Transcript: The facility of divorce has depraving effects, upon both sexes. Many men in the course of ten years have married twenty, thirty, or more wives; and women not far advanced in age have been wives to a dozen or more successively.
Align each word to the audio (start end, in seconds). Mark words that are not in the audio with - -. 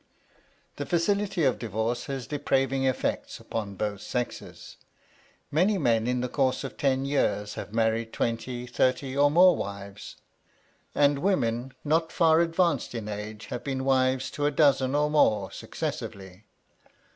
The 0.77 0.85
facility 0.87 1.43
of 1.43 1.59
divorce 1.59 2.05
has 2.07 2.25
depraving 2.25 2.85
effects, 2.85 3.39
upon 3.39 3.75
both 3.75 4.01
sexes. 4.01 4.77
Many 5.51 5.77
men 5.77 6.07
in 6.07 6.21
the 6.21 6.27
course 6.27 6.63
of 6.63 6.75
ten 6.75 7.05
years 7.05 7.53
have 7.53 7.71
married 7.71 8.11
twenty, 8.11 8.65
thirty, 8.65 9.15
or 9.15 9.29
more 9.29 9.55
wives; 9.55 10.15
and 10.95 11.19
women 11.19 11.75
not 11.85 12.11
far 12.11 12.39
advanced 12.41 12.95
in 12.95 13.07
age 13.07 13.45
have 13.51 13.63
been 13.63 13.85
wives 13.85 14.31
to 14.31 14.47
a 14.47 14.49
dozen 14.49 14.95
or 14.95 15.07
more 15.11 15.51
successively. 15.51 16.45